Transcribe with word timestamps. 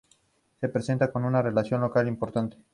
Se 0.59 0.67
presenta 0.67 1.11
con 1.11 1.25
una 1.25 1.43
reacción 1.43 1.79
local 1.81 2.07
importante. 2.07 2.57